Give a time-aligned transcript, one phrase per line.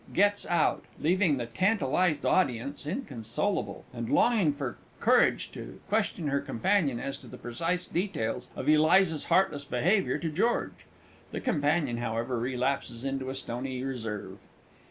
[0.15, 6.99] [_Gets out, leaving the tantalised audience inconsolable, and longing for courage to question her companion
[6.99, 10.87] as to the precise details of Eliza's heartless behaviour to George.
[11.29, 14.39] The companion, however, relapses into a stony reserve.